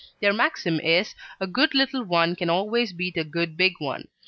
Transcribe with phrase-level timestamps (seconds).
[0.19, 4.07] Their maxim is "a good little one can always beat a good big one."